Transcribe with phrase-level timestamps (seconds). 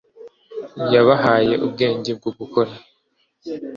[0.93, 2.71] yabahaye ubwenge bwo gukora